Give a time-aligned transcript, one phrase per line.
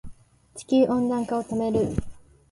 [0.55, 1.93] 地球温暖化を止める